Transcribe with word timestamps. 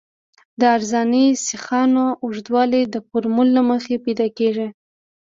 د 0.59 0.61
عرضاني 0.75 1.25
سیخانو 1.47 2.05
اوږدوالی 2.23 2.83
د 2.93 2.95
فورمول 3.07 3.47
له 3.57 3.61
مخې 3.71 3.95
پیدا 4.05 4.27
کیږي 4.37 4.67